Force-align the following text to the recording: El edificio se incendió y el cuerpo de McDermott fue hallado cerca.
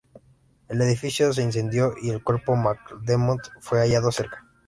El 0.67 0.81
edificio 0.81 1.31
se 1.31 1.43
incendió 1.43 1.93
y 2.01 2.09
el 2.09 2.23
cuerpo 2.23 2.53
de 2.53 2.57
McDermott 2.99 3.49
fue 3.59 3.81
hallado 3.81 4.11
cerca. 4.11 4.47